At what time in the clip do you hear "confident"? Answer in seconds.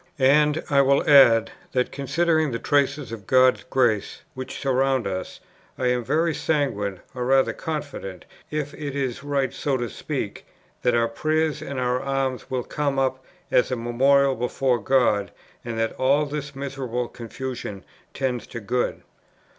7.53-8.25